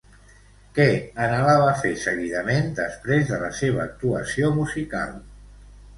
[0.77, 0.87] Què
[1.25, 5.17] anhelava fer seguidament després de la seva actuació musical?